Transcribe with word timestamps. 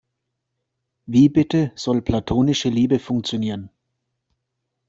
Wie 1.05 1.29
bitte 1.29 1.71
soll 1.75 2.01
platonische 2.01 2.69
Liebe 2.69 2.97
funktionieren? 2.97 3.69